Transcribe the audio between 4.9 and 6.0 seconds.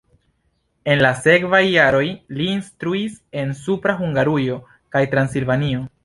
kaj Transilvanio.